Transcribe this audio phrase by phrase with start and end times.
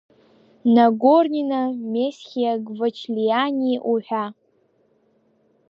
[0.73, 4.25] Нагорнина, Месхиа, Гвачлиани уҳәа.